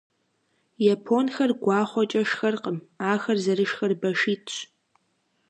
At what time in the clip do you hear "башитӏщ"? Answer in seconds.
4.01-4.55